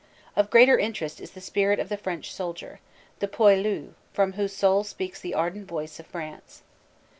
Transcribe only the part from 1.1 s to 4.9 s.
is the spirit of the French soldier, the "poilu>" from whose soul